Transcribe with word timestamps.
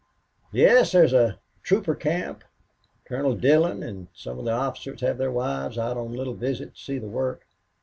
"Yes. 0.51 0.93
There's 0.93 1.13
a 1.13 1.39
trooper 1.61 1.93
camp. 1.93 2.43
Colonel 3.05 3.35
Dillon 3.35 3.83
an' 3.83 4.07
some 4.15 4.39
of 4.39 4.45
the 4.45 4.51
officers 4.51 5.01
have 5.01 5.19
their 5.19 5.31
wives 5.31 5.77
out 5.77 5.95
on 5.95 6.07
a 6.07 6.17
little 6.17 6.33
visit 6.33 6.73
to 6.73 6.81
see 6.81 6.97
the 6.97 7.05
work. 7.07 7.45